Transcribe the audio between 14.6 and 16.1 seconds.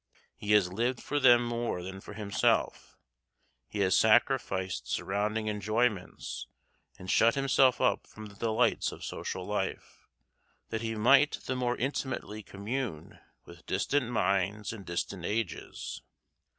and distant ages.